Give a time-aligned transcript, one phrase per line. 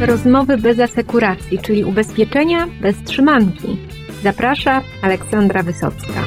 [0.00, 3.76] Rozmowy bez asekuracji, czyli ubezpieczenia bez trzymanki.
[4.22, 6.24] Zaprasza Aleksandra Wysocka.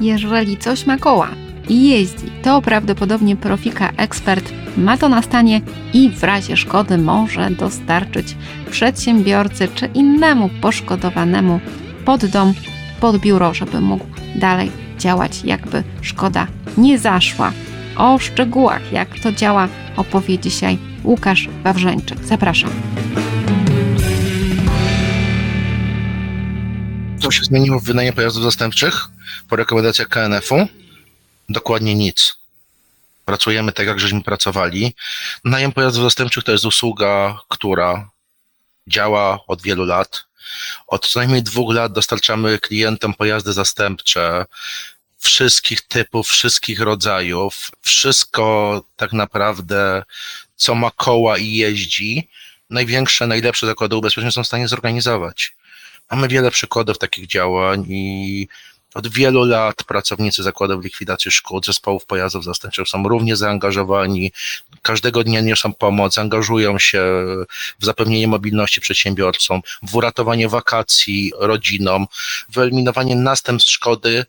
[0.00, 1.28] Jeżeli coś ma koła
[1.68, 5.60] i jeździ, to prawdopodobnie Profika Ekspert ma to na stanie
[5.92, 8.36] i w razie szkody może dostarczyć
[8.70, 11.60] przedsiębiorcy czy innemu poszkodowanemu
[12.04, 12.54] pod dom,
[13.00, 14.04] pod biuro, żeby mógł
[14.34, 16.46] dalej działać, jakby szkoda
[16.76, 17.52] nie zaszła.
[17.96, 22.24] O szczegółach, jak to działa, opowie dzisiaj Łukasz Wawrzeńczyk.
[22.24, 22.70] Zapraszam.
[27.22, 29.08] Co się zmieniło w wynajmie pojazdów zastępczych
[29.48, 30.68] po rekomendacjach KNF-u?
[31.48, 32.36] Dokładnie nic.
[33.24, 34.94] Pracujemy tak, jak żeśmy pracowali.
[35.44, 38.10] Najem pojazdów zastępczych to jest usługa, która
[38.86, 40.24] działa od wielu lat.
[40.86, 44.44] Od co najmniej dwóch lat dostarczamy klientom pojazdy zastępcze
[45.26, 47.70] wszystkich typów, wszystkich rodzajów.
[47.82, 50.02] Wszystko tak naprawdę,
[50.56, 52.28] co ma koła i jeździ,
[52.70, 55.54] największe, najlepsze zakłady ubezpieczeń są w stanie zorganizować.
[56.10, 58.48] Mamy wiele przykładów takich działań i
[58.96, 64.32] od wielu lat pracownicy zakładów likwidacji szkód, zespołów pojazdów zastępczych są równie zaangażowani,
[64.82, 67.02] każdego dnia niosą pomoc, angażują się
[67.80, 72.06] w zapewnienie mobilności przedsiębiorcom, w uratowanie wakacji rodzinom,
[72.48, 74.24] w eliminowanie następstw szkody,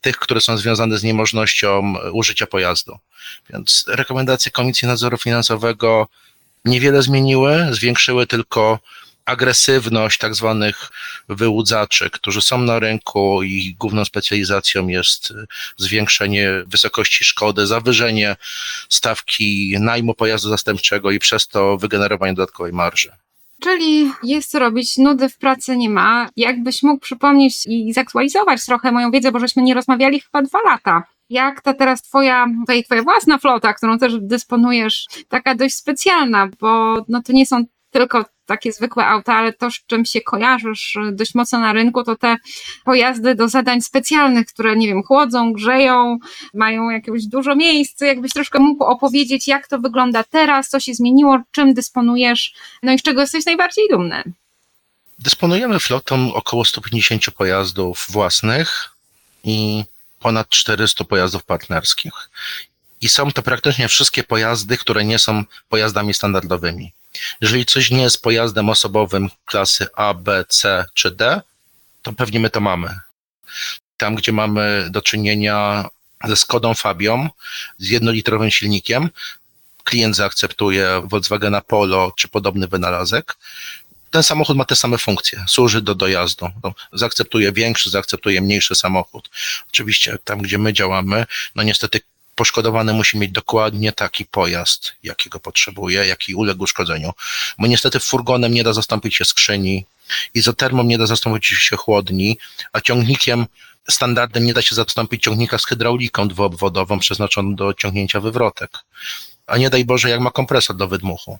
[0.00, 2.98] tych, które są związane z niemożnością użycia pojazdu.
[3.50, 6.08] Więc rekomendacje Komisji Nadzoru Finansowego
[6.64, 8.78] niewiele zmieniły, zwiększyły tylko
[9.24, 10.90] agresywność tak zwanych
[11.28, 15.32] wyłudzaczy, którzy są na rynku i główną specjalizacją jest
[15.76, 18.36] zwiększenie wysokości szkody, zawyżenie
[18.88, 23.12] stawki najmu pojazdu zastępczego i przez to wygenerowanie dodatkowej marży.
[23.60, 26.28] Czyli jest co robić, nudy w pracy nie ma.
[26.36, 31.02] Jakbyś mógł przypomnieć i zaktualizować trochę moją wiedzę, bo żeśmy nie rozmawiali chyba dwa lata.
[31.30, 32.46] Jak ta teraz twoja,
[32.84, 38.24] twoja własna flota, którą też dysponujesz, taka dość specjalna, bo no to nie są tylko
[38.46, 42.16] takie zwykłe auta, ale to, z czym się kojarzysz y, dość mocno na rynku, to
[42.16, 42.36] te
[42.84, 46.18] pojazdy do zadań specjalnych, które, nie wiem, chłodzą, grzeją,
[46.54, 48.00] mają jakieś dużo miejsc.
[48.00, 52.98] Jakbyś troszkę mógł opowiedzieć, jak to wygląda teraz, co się zmieniło, czym dysponujesz, no i
[52.98, 54.22] z czego jesteś najbardziej dumny?
[55.18, 58.90] Dysponujemy flotą około 150 pojazdów własnych
[59.44, 59.84] i
[60.20, 62.12] ponad 400 pojazdów partnerskich.
[63.00, 66.92] I są to praktycznie wszystkie pojazdy, które nie są pojazdami standardowymi.
[67.40, 71.40] Jeżeli coś nie jest pojazdem osobowym klasy A, B, C czy D,
[72.02, 73.00] to pewnie my to mamy.
[73.96, 75.88] Tam, gdzie mamy do czynienia
[76.24, 77.28] ze Skodą Fabią,
[77.78, 79.10] z jednolitrowym silnikiem,
[79.84, 83.36] klient zaakceptuje Volkswagena Polo czy podobny wynalazek,
[84.12, 86.50] ten samochód ma te same funkcje, służy do dojazdu.
[86.92, 89.30] Zaakceptuje większy, zaakceptuje mniejszy samochód.
[89.68, 92.00] Oczywiście tam, gdzie my działamy, no niestety
[92.42, 97.12] poszkodowany musi mieć dokładnie taki pojazd, jakiego potrzebuje, jaki uległ uszkodzeniu.
[97.58, 99.86] Bo niestety furgonem nie da zastąpić się skrzyni,
[100.34, 102.38] izotermą nie da zastąpić się chłodni,
[102.72, 103.46] a ciągnikiem
[103.90, 108.70] standardem nie da się zastąpić ciągnika z hydrauliką dwuobwodową przeznaczoną do ciągnięcia wywrotek.
[109.46, 111.38] A nie daj Boże, jak ma kompresor do wydmuchu.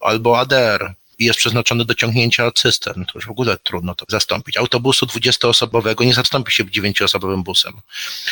[0.00, 3.04] Albo ADR, i jest przeznaczony do ciągnięcia cystern.
[3.04, 4.56] To już w ogóle trudno to zastąpić.
[4.56, 7.80] Autobusu 20-osobowego nie zastąpi się 9-osobowym busem,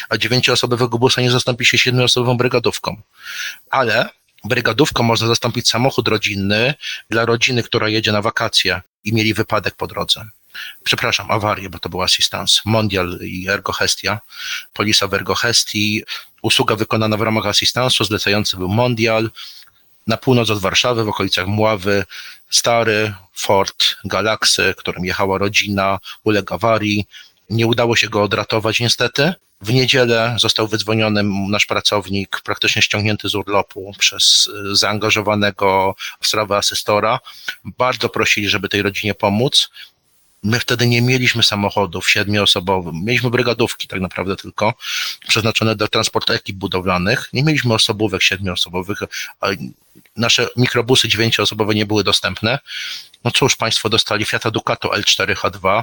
[0.08, 3.02] a 9-osobowego busa nie zastąpi się 7-osobową brygadówką.
[3.70, 4.08] Ale
[4.44, 6.74] brygadówką można zastąpić samochód rodzinny
[7.10, 10.26] dla rodziny, która jedzie na wakacje i mieli wypadek po drodze.
[10.84, 12.60] Przepraszam, awarię, bo to był asystans.
[12.64, 14.20] Mondial i Ergohestia.
[14.72, 16.04] Polisa w Ergohestii.
[16.42, 19.30] Usługa wykonana w ramach asystansu, zlecający był Mondial
[20.10, 22.04] na północ od Warszawy, w okolicach Mławy,
[22.50, 27.06] stary Ford Galaxy, którym jechała rodzina, uległ awarii.
[27.50, 29.34] Nie udało się go odratować niestety.
[29.60, 37.21] W niedzielę został wydzwoniony nasz pracownik, praktycznie ściągnięty z urlopu przez zaangażowanego w sprawę asystora.
[37.65, 39.71] Bardzo prosili, żeby tej rodzinie pomóc.
[40.42, 44.74] My wtedy nie mieliśmy samochodów siedmioosobowych, mieliśmy brygadówki tak naprawdę tylko,
[45.28, 47.28] przeznaczone do transportu ekip budowlanych.
[47.32, 48.98] Nie mieliśmy osobówek siedmioosobowych,
[50.16, 52.59] nasze mikrobusy dziewięcioosobowe nie były dostępne.
[53.24, 55.82] No cóż, Państwo dostali Fiata Ducato L4H2.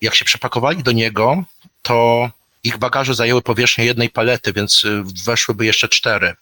[0.00, 1.44] Jak się przepakowali do niego,
[1.82, 2.30] to
[2.64, 6.34] ich bagaże zajęły powierzchnię jednej palety, więc y, weszłyby jeszcze cztery.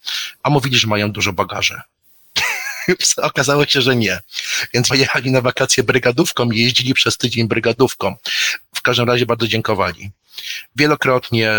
[0.42, 1.80] A mówili, że mają dużo bagaży.
[3.16, 4.20] Okazało się, że nie.
[4.74, 8.16] Więc pojechali na wakacje brygadówką i jeździli przez tydzień brygadówką.
[8.74, 10.10] W każdym razie bardzo dziękowali.
[10.76, 11.50] Wielokrotnie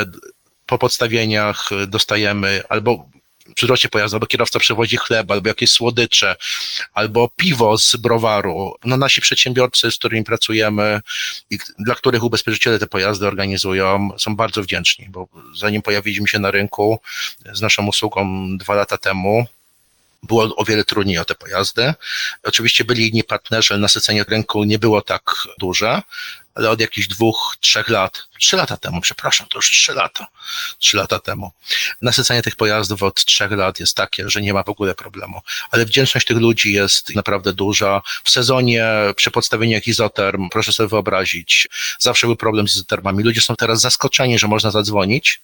[0.65, 3.09] po podstawieniach dostajemy albo
[3.55, 6.35] przy wzroście pojazdu, albo kierowca przewozi chleb, albo jakieś słodycze,
[6.93, 8.75] albo piwo z browaru.
[8.85, 11.01] No nasi przedsiębiorcy, z którymi pracujemy
[11.49, 16.51] i dla których ubezpieczyciele te pojazdy organizują, są bardzo wdzięczni, bo zanim pojawiliśmy się na
[16.51, 16.99] rynku
[17.53, 19.45] z naszą usługą dwa lata temu,
[20.23, 21.93] było o wiele trudniej o te pojazdy.
[22.43, 26.01] Oczywiście byli inni partnerzy, nasycenie rynku nie było tak duże,
[26.55, 30.27] ale od jakichś dwóch, trzech lat, trzy lata temu, przepraszam, to już trzy lata,
[30.79, 31.51] trzy lata temu.
[32.01, 35.41] Nasycenie tych pojazdów od trzech lat jest takie, że nie ma w ogóle problemu.
[35.71, 38.01] Ale wdzięczność tych ludzi jest naprawdę duża.
[38.23, 41.67] W sezonie przy podstawieniu jak izoterm, proszę sobie wyobrazić,
[41.99, 43.23] zawsze był problem z izotermami.
[43.23, 45.41] Ludzie są teraz zaskoczeni, że można zadzwonić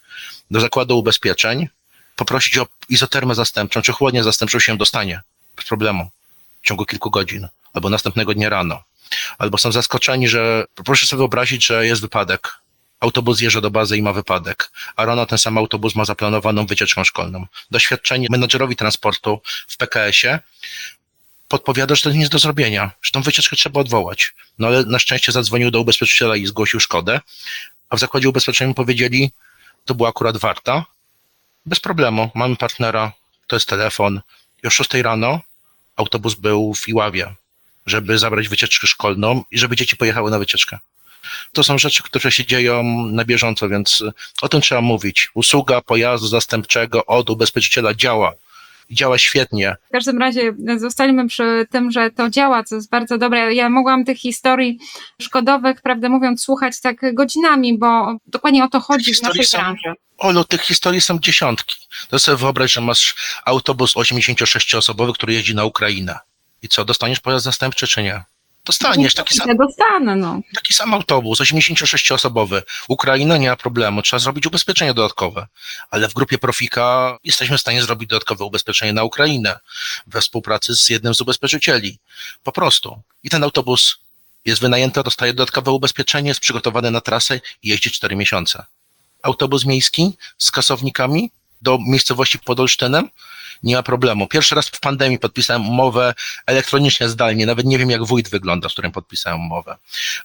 [0.51, 1.67] do zakładu ubezpieczeń,
[2.15, 5.21] poprosić o izotermę zastępczą, czy chłodnię zastępczą się dostanie
[5.55, 6.09] bez problemu
[6.61, 8.83] w ciągu kilku godzin albo następnego dnia rano.
[9.37, 12.55] Albo są zaskoczeni, że proszę sobie wyobrazić, że jest wypadek.
[12.99, 17.05] Autobus jeżdża do bazy i ma wypadek, a rano ten sam autobus ma zaplanowaną wycieczkę
[17.05, 17.45] szkolną.
[17.71, 20.39] Doświadczenie menedżerowi transportu w PKS-ie
[21.47, 24.33] podpowiada, że to nie jest do zrobienia, że tą wycieczkę trzeba odwołać.
[24.59, 27.21] No ale na szczęście zadzwonił do ubezpieczyciela i zgłosił szkodę,
[27.89, 29.31] a w zakładzie ubezpieczenia powiedzieli,
[29.85, 30.85] to była akurat warta,
[31.65, 32.29] bez problemu.
[32.35, 33.11] Mamy partnera,
[33.47, 34.21] to jest telefon.
[34.63, 35.41] I o 6 rano
[35.95, 37.33] autobus był w Iławie,
[37.85, 40.79] żeby zabrać wycieczkę szkolną i żeby dzieci pojechały na wycieczkę.
[41.53, 44.03] To są rzeczy, które się dzieją na bieżąco, więc
[44.41, 45.29] o tym trzeba mówić.
[45.33, 48.33] Usługa pojazdu zastępczego od ubezpieczyciela działa.
[48.91, 49.75] Działa świetnie.
[49.89, 53.53] W każdym razie zostańmy przy tym, że to działa, co jest bardzo dobre.
[53.53, 54.79] Ja mogłam tych historii
[55.21, 59.93] szkodowych, prawdę mówiąc, słuchać tak godzinami, bo dokładnie o to chodzi w naszej są, branży.
[60.17, 61.75] Olu, tych historii są dziesiątki.
[62.09, 63.15] To sobie wyobraź, że masz
[63.45, 66.19] autobus 86-osobowy, który jeździ na Ukrainę.
[66.61, 68.23] I co, dostaniesz pojazd zastępczy, czy nie?
[68.65, 70.39] Dostaniesz taki sam, Ja dostanę, no.
[70.55, 72.61] taki sam autobus, 86-osobowy.
[72.87, 75.47] Ukraina nie ma problemu, trzeba zrobić ubezpieczenie dodatkowe.
[75.91, 79.59] Ale w grupie Profika jesteśmy w stanie zrobić dodatkowe ubezpieczenie na Ukrainę
[80.07, 81.97] we współpracy z jednym z ubezpieczycieli.
[82.43, 83.01] Po prostu.
[83.23, 83.97] I ten autobus
[84.45, 88.65] jest wynajęty, dostaje dodatkowe ubezpieczenie, jest przygotowany na trasę i jeździ 4 miesiące.
[89.21, 93.09] Autobus miejski z kasownikami do miejscowości pod Olsztynem
[93.63, 94.27] nie ma problemu.
[94.27, 96.13] Pierwszy raz w pandemii podpisałem umowę
[96.45, 99.77] elektronicznie zdalnie, nawet nie wiem jak wójt wygląda, z którym podpisałem umowę.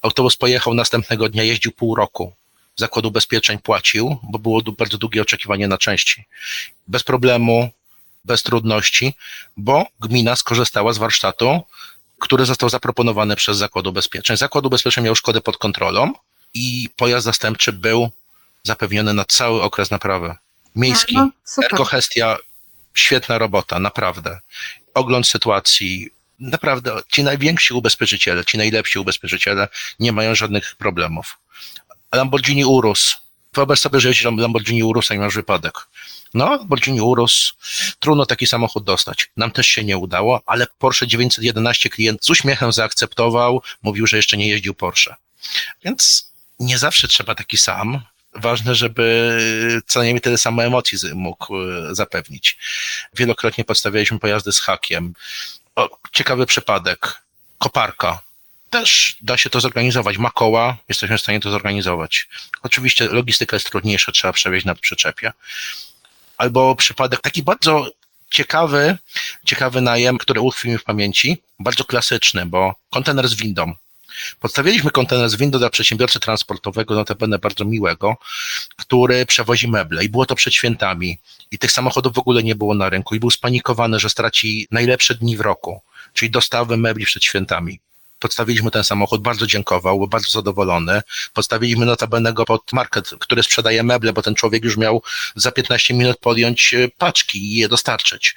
[0.03, 2.33] Autobus pojechał następnego dnia, jeździł pół roku.
[2.77, 6.25] Zakład ubezpieczeń płacił, bo było bardzo długie oczekiwanie na części.
[6.89, 7.71] Bez problemu,
[8.25, 9.15] bez trudności,
[9.57, 11.61] bo gmina skorzystała z warsztatu,
[12.19, 14.37] który został zaproponowany przez Zakład Ubezpieczeń.
[14.37, 16.13] Zakład Ubezpieczeń miał szkodę pod kontrolą
[16.55, 18.11] i pojazd zastępczy był
[18.63, 20.35] zapewniony na cały okres naprawy.
[20.77, 21.31] Miejski, No.
[21.65, 22.37] Ergohestia,
[22.95, 24.41] świetna robota, naprawdę.
[24.95, 26.11] Ogląd sytuacji,
[26.41, 31.39] naprawdę ci najwięksi ubezpieczyciele, ci najlepsi ubezpieczyciele nie mają żadnych problemów.
[32.13, 33.17] Lamborghini Urus.
[33.55, 35.75] Wyobraź sobie, że jeździsz Lamborghini Urusa i masz wypadek.
[36.35, 37.53] No, Lamborghini Urus,
[37.99, 39.31] trudno taki samochód dostać.
[39.37, 44.37] Nam też się nie udało, ale Porsche 911 klient z uśmiechem zaakceptował, mówił, że jeszcze
[44.37, 45.17] nie jeździł Porsche.
[45.85, 48.01] Więc nie zawsze trzeba taki sam.
[48.35, 49.39] Ważne, żeby
[49.87, 52.59] co najmniej tyle samo emocji mógł e, zapewnić.
[53.15, 55.15] Wielokrotnie podstawialiśmy pojazdy z hakiem.
[55.77, 57.21] O, ciekawy przypadek.
[57.59, 58.23] Koparka.
[58.71, 60.19] Też da się to zorganizować.
[60.19, 62.29] Ma koła, jesteśmy w stanie to zorganizować.
[62.63, 65.33] Oczywiście logistyka jest trudniejsza, trzeba przewieźć na przyczepie.
[66.37, 67.87] Albo przypadek taki bardzo
[68.31, 68.99] ciekawy,
[69.45, 73.75] ciekawy najem, który utkwił mi w pamięci, bardzo klasyczny, bo kontener z windą.
[74.41, 78.17] Podstawiliśmy kontener z windą dla przedsiębiorcy transportowego, notabene bardzo miłego,
[78.77, 81.19] który przewozi meble i było to przed świętami
[81.51, 85.15] i tych samochodów w ogóle nie było na rynku i był spanikowany, że straci najlepsze
[85.15, 85.81] dni w roku,
[86.15, 87.81] czyli dostawy mebli przed świętami.
[88.21, 91.03] Podstawiliśmy ten samochód, bardzo dziękował, był bardzo zadowolony.
[91.35, 95.03] Podstawiliśmy notabene go pod market, który sprzedaje meble, bo ten człowiek już miał
[95.37, 98.35] za 15 minut podjąć e, paczki i je dostarczyć.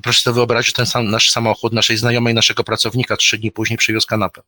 [0.00, 3.76] I proszę sobie wyobrazić, ten sam, nasz samochód, naszej znajomej, naszego pracownika trzy dni później
[3.76, 4.42] przywiózł kanapę.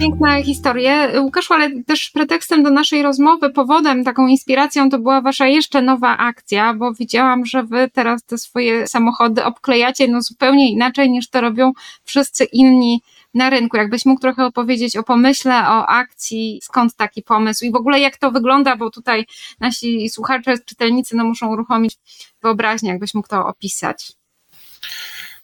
[0.00, 1.20] Piękne historie.
[1.20, 6.16] Łukaszu, ale też pretekstem do naszej rozmowy, powodem, taką inspiracją to była wasza jeszcze nowa
[6.16, 11.40] akcja, bo widziałam, że wy teraz te swoje samochody obklejacie no zupełnie inaczej niż to
[11.40, 11.72] robią
[12.04, 13.00] wszyscy inni
[13.34, 13.76] na rynku.
[13.76, 18.16] Jakbyś mógł trochę opowiedzieć o pomyśle, o akcji, skąd taki pomysł i w ogóle jak
[18.16, 19.26] to wygląda, bo tutaj
[19.60, 21.96] nasi słuchacze, czytelnicy no muszą uruchomić
[22.42, 24.12] wyobraźnię, jakbyś mógł to opisać.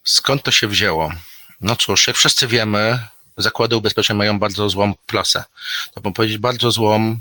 [0.04, 1.12] Skąd to się wzięło?
[1.60, 2.98] No cóż, jak wszyscy wiemy,
[3.36, 5.44] zakłady ubezpieczeń mają bardzo złą plasę.
[5.94, 7.18] To bym powiedzieć bardzo złą,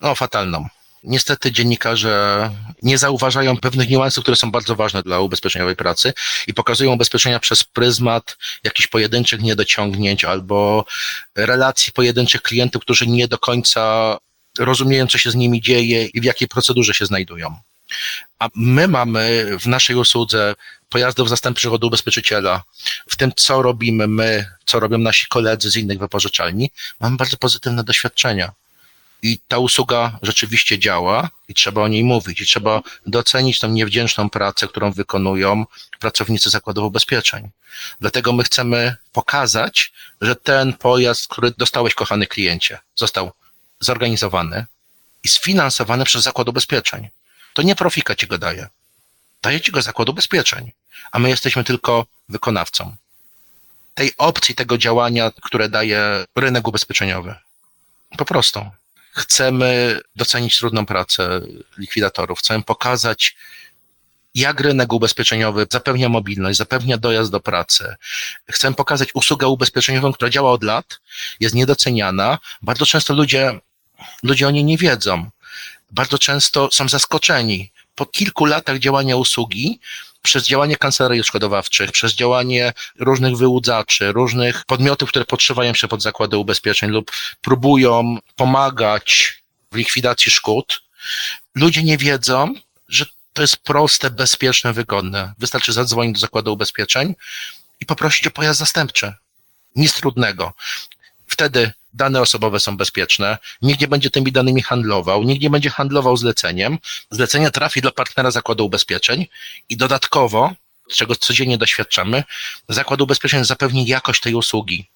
[0.00, 0.68] no fatalną.
[1.04, 2.50] Niestety dziennikarze
[2.82, 6.12] nie zauważają pewnych niuansów, które są bardzo ważne dla ubezpieczeniowej pracy
[6.46, 10.84] i pokazują ubezpieczenia przez pryzmat jakichś pojedynczych niedociągnięć albo
[11.34, 14.16] relacji pojedynczych klientów, którzy nie do końca
[14.58, 17.56] rozumieją, co się z nimi dzieje i w jakiej procedurze się znajdują.
[18.38, 20.54] A my mamy w naszej usłudze
[20.88, 22.62] pojazdów zastępczych od ubezpieczyciela,
[23.08, 26.70] w tym co robimy my, co robią nasi koledzy z innych wypożyczalni,
[27.00, 28.52] mamy bardzo pozytywne doświadczenia.
[29.24, 34.30] I ta usługa rzeczywiście działa i trzeba o niej mówić i trzeba docenić tą niewdzięczną
[34.30, 35.66] pracę, którą wykonują
[36.00, 37.50] pracownicy zakładów ubezpieczeń.
[38.00, 43.32] Dlatego my chcemy pokazać, że ten pojazd, który dostałeś, kochany kliencie, został
[43.80, 44.66] zorganizowany
[45.22, 47.08] i sfinansowany przez zakład ubezpieczeń.
[47.54, 48.68] To nie profika ci go daje.
[49.42, 50.72] Daje ci go zakład ubezpieczeń,
[51.12, 52.96] a my jesteśmy tylko wykonawcą
[53.94, 57.34] tej opcji, tego działania, które daje rynek ubezpieczeniowy.
[58.18, 58.70] Po prostu.
[59.14, 61.40] Chcemy docenić trudną pracę
[61.78, 63.36] likwidatorów, chcemy pokazać,
[64.34, 67.94] jak rynek ubezpieczeniowy zapewnia mobilność, zapewnia dojazd do pracy.
[68.50, 71.00] Chcemy pokazać usługę ubezpieczeniową, która działa od lat,
[71.40, 72.38] jest niedoceniana.
[72.62, 73.60] Bardzo często ludzie,
[74.22, 75.30] ludzie o niej nie wiedzą.
[75.90, 77.72] Bardzo często są zaskoczeni.
[77.94, 79.80] Po kilku latach działania usługi,
[80.24, 86.36] przez działanie kancelarii odszkodowawczych, przez działanie różnych wyłudzaczy, różnych podmiotów, które podszywają się pod zakłady
[86.36, 87.12] ubezpieczeń lub
[87.42, 89.34] próbują pomagać
[89.72, 90.82] w likwidacji szkód,
[91.54, 92.54] ludzie nie wiedzą,
[92.88, 95.32] że to jest proste, bezpieczne, wygodne.
[95.38, 97.14] Wystarczy zadzwonić do zakładu ubezpieczeń
[97.80, 99.14] i poprosić o pojazd zastępczy.
[99.76, 100.52] Nic trudnego.
[101.26, 106.16] Wtedy dane osobowe są bezpieczne, nikt nie będzie tymi danymi handlował, nikt nie będzie handlował
[106.16, 106.78] zleceniem.
[107.10, 109.26] Zlecenie trafi do partnera zakładu ubezpieczeń
[109.68, 110.52] i dodatkowo,
[110.90, 112.24] czego codziennie doświadczamy,
[112.68, 114.86] zakład ubezpieczeń zapewni jakość tej usługi.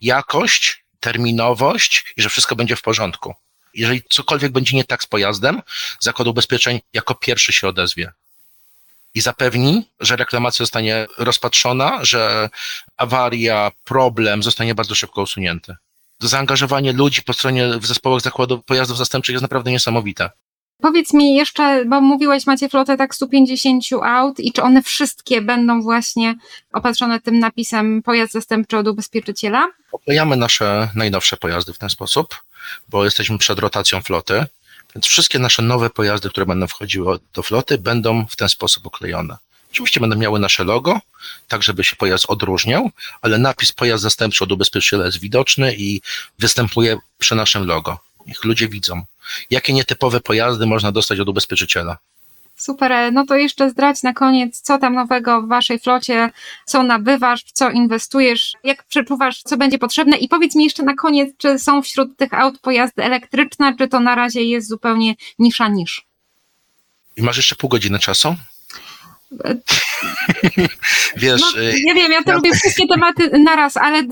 [0.00, 3.34] Jakość, terminowość i że wszystko będzie w porządku.
[3.74, 5.62] Jeżeli cokolwiek będzie nie tak z pojazdem,
[6.00, 8.12] zakład ubezpieczeń jako pierwszy się odezwie
[9.14, 12.50] i zapewni, że reklamacja zostanie rozpatrzona, że
[12.96, 15.76] awaria, problem zostanie bardzo szybko usunięty.
[16.22, 20.30] Zaangażowanie ludzi po stronie w zespołach zakładów pojazdów zastępczych jest naprawdę niesamowite.
[20.82, 25.82] Powiedz mi jeszcze, bo mówiłeś, macie flotę tak 150 aut i czy one wszystkie będą
[25.82, 26.34] właśnie
[26.72, 29.68] opatrzone tym napisem pojazd zastępczy od ubezpieczyciela?
[29.92, 32.42] Oklejamy nasze najnowsze pojazdy w ten sposób,
[32.88, 34.44] bo jesteśmy przed rotacją floty,
[34.94, 39.36] więc wszystkie nasze nowe pojazdy, które będą wchodziły do floty, będą w ten sposób oklejone.
[39.72, 41.00] Oczywiście będą miały nasze logo,
[41.48, 42.90] tak żeby się pojazd odróżniał,
[43.22, 46.00] ale napis pojazd zastępczy od ubezpieczyciela jest widoczny i
[46.38, 47.98] występuje przy naszym logo.
[48.26, 49.02] Niech ludzie widzą,
[49.50, 51.98] jakie nietypowe pojazdy można dostać od ubezpieczyciela.
[52.56, 56.30] Super, no to jeszcze zdradź na koniec, co tam nowego w waszej flocie,
[56.66, 60.94] co nabywasz, w co inwestujesz, jak przeczuwasz, co będzie potrzebne i powiedz mi jeszcze na
[60.94, 65.68] koniec, czy są wśród tych aut pojazdy elektryczne, czy to na razie jest zupełnie nisza
[65.68, 66.06] niż?
[67.16, 68.36] I masz jeszcze pół godziny czasu?
[71.16, 74.02] Wiesz, No, y, ja wiem, ja to ja- lubię wszystkie tematy naraz, ale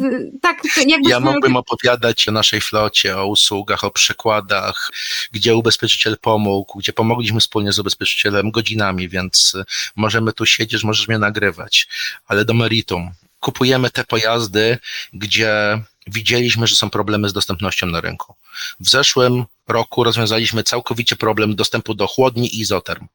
[0.43, 1.11] tak jakby...
[1.11, 4.91] ja mógłbym opowiadać o naszej flocie, o usługach, o przykładach,
[5.33, 9.65] gdzie ubezpieczyciel pomógł, gdzie pomogliśmy wspólnie z ubezpieczycielem godzinami, więc y,
[9.97, 11.89] możemy tu siedzieć, możesz mnie nagrywać,
[12.27, 13.11] ale do meritum.
[13.41, 14.79] Kupujemy te pojazdy,
[15.13, 18.35] gdzie widzieliśmy, że są problemy z dostępnością na rynku.
[18.81, 23.07] W zeszłym roku rozwiązaliśmy całkowicie problem dostępu do chłodni i izoterm.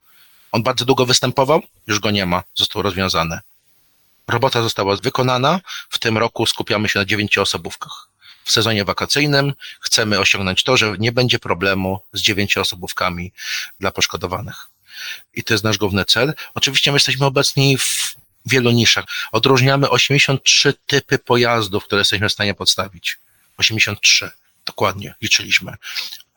[0.56, 3.40] On bardzo długo występował, już go nie ma, został rozwiązany.
[4.28, 5.60] Robota została wykonana.
[5.90, 8.08] W tym roku skupiamy się na dziewięcioosobówkach.
[8.44, 13.32] W sezonie wakacyjnym chcemy osiągnąć to, że nie będzie problemu z dziewięcioosobówkami
[13.80, 14.70] dla poszkodowanych.
[15.34, 16.34] I to jest nasz główny cel.
[16.54, 19.06] Oczywiście my jesteśmy obecni w wielu niszach.
[19.32, 23.18] Odróżniamy 83 typy pojazdów, które jesteśmy w stanie podstawić.
[23.58, 24.32] 83,
[24.66, 25.74] dokładnie, liczyliśmy.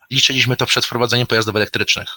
[0.09, 2.09] Liczyliśmy to przed wprowadzeniem pojazdów elektrycznych,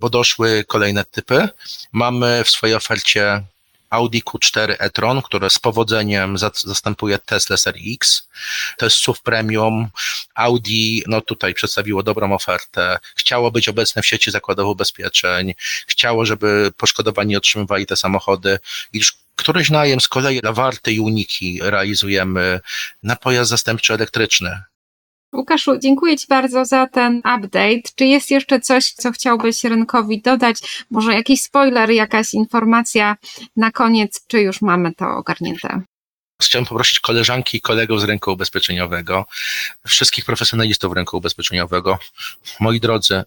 [0.00, 1.48] bo doszły kolejne typy.
[1.92, 3.42] Mamy w swojej ofercie
[3.90, 8.28] Audi Q4 e-tron, które z powodzeniem za- zastępuje Tesla Serii X.
[8.78, 9.88] To jest SUV premium.
[10.34, 12.98] Audi, no tutaj przedstawiło dobrą ofertę.
[13.16, 15.54] Chciało być obecne w sieci zakładów ubezpieczeń.
[15.86, 18.58] Chciało, żeby poszkodowani otrzymywali te samochody.
[18.92, 20.52] Już któryś najem z kolei dla
[20.86, 22.60] i Uniki realizujemy
[23.02, 24.62] na pojazd zastępczy elektryczny.
[25.32, 27.82] Łukaszu, dziękuję Ci bardzo za ten update.
[27.94, 30.86] Czy jest jeszcze coś, co chciałbyś rynkowi dodać?
[30.90, 33.16] Może jakiś spoiler, jakaś informacja
[33.56, 35.82] na koniec, czy już mamy to ogarnięte?
[36.42, 39.26] Chciałem poprosić koleżanki i kolegów z rynku ubezpieczeniowego,
[39.86, 41.98] wszystkich profesjonalistów rynku ubezpieczeniowego.
[42.60, 43.22] Moi drodzy,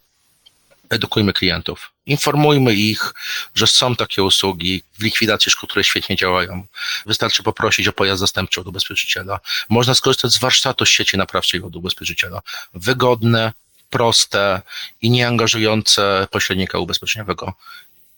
[0.90, 1.92] edukujmy klientów.
[2.06, 3.14] Informujmy ich,
[3.56, 6.68] że są takie usługi w likwidacji szkód, które świetnie działają.
[7.06, 9.40] Wystarczy poprosić o pojazd zastępczy od ubezpieczyciela.
[9.70, 12.42] Można skorzystać z warsztatu z sieci naprawczej od ubezpieczyciela.
[12.74, 13.54] Wygodne,
[13.90, 14.62] proste
[15.02, 17.54] i nieangażujące pośrednika ubezpieczeniowego.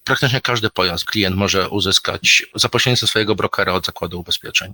[0.04, 4.74] Praktycznie każdy pojazd klient może uzyskać za pośrednictwem swojego brokera od zakładu ubezpieczeń.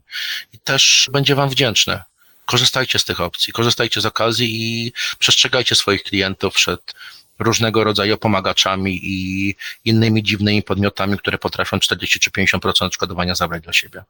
[0.54, 2.02] I też będzie Wam wdzięczny.
[2.46, 6.94] Korzystajcie z tych opcji, korzystajcie z okazji i przestrzegajcie swoich klientów przed
[7.40, 13.74] różnego rodzaju pomagaczami i innymi dziwnymi podmiotami, które potrafią 40 czy 50% odszkodowania zabrać dla
[13.74, 14.04] siebie.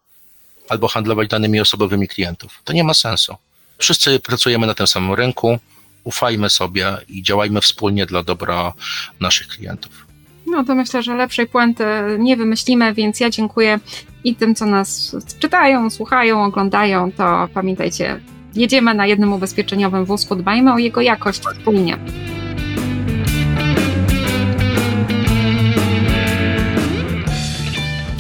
[0.70, 2.62] Albo handlować danymi osobowymi klientów.
[2.64, 3.36] To nie ma sensu.
[3.78, 5.60] Wszyscy pracujemy na tym samym rynku,
[6.04, 8.74] ufajmy sobie i działajmy wspólnie dla dobra
[9.20, 10.08] naszych klientów.
[10.48, 11.84] No to myślę, że lepszej puenty
[12.20, 13.80] nie wymyślimy, więc ja dziękuję
[14.24, 18.20] i tym, co nas czytają, słuchają, oglądają, to pamiętajcie,
[18.56, 21.98] jedziemy na jednym ubezpieczeniowym wózku, dbajmy o jego jakość wspólnie.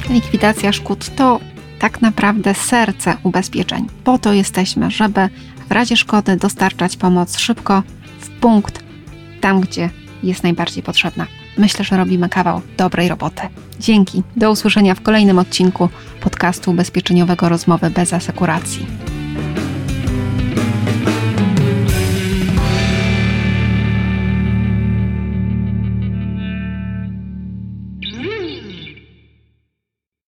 [0.09, 1.39] Likwidacja szkód to
[1.79, 3.87] tak naprawdę serce ubezpieczeń.
[4.03, 5.29] Po to jesteśmy, żeby
[5.69, 7.83] w razie szkody dostarczać pomoc szybko,
[8.19, 8.83] w punkt,
[9.41, 9.89] tam gdzie
[10.23, 11.27] jest najbardziej potrzebna.
[11.57, 13.41] Myślę, że robimy kawał dobrej roboty.
[13.79, 14.23] Dzięki.
[14.35, 15.89] Do usłyszenia w kolejnym odcinku
[16.21, 19.06] podcastu ubezpieczeniowego Rozmowy bez asekuracji.